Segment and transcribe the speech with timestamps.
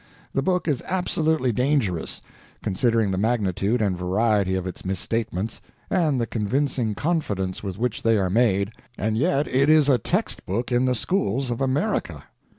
[0.33, 2.23] The book is absolutely dangerous,
[2.63, 8.17] considering the magnitude and variety of its misstatements, and the convincing confidence with which they
[8.17, 8.71] are made.
[8.97, 12.23] And yet it is a text book in the schools of America.